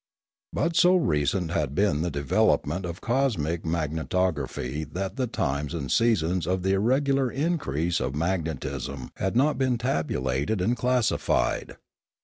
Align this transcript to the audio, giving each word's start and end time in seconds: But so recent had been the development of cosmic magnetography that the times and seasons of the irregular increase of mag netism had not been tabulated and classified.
But 0.51 0.75
so 0.75 0.95
recent 0.95 1.51
had 1.51 1.75
been 1.75 2.01
the 2.01 2.09
development 2.09 2.87
of 2.87 3.01
cosmic 3.01 3.63
magnetography 3.63 4.83
that 4.83 5.15
the 5.15 5.27
times 5.27 5.75
and 5.75 5.91
seasons 5.91 6.47
of 6.47 6.63
the 6.63 6.71
irregular 6.73 7.29
increase 7.29 7.99
of 7.99 8.15
mag 8.15 8.45
netism 8.45 9.09
had 9.17 9.35
not 9.35 9.59
been 9.59 9.77
tabulated 9.77 10.59
and 10.59 10.75
classified. 10.75 11.75